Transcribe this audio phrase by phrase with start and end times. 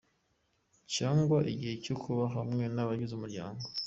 [0.95, 3.63] cyangwa igihe cyo kuba hamwe n'abagize umuryango"